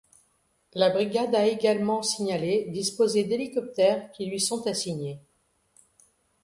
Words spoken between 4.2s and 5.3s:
lui sont assignés.